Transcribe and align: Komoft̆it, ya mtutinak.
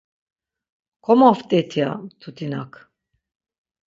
Komoft̆it, 1.05 1.71
ya 1.79 1.89
mtutinak. 2.01 2.71